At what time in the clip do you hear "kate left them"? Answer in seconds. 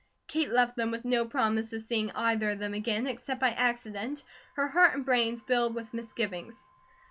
0.27-0.89